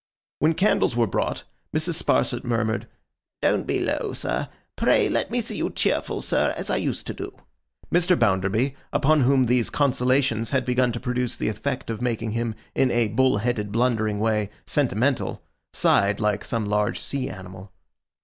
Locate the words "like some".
16.19-16.65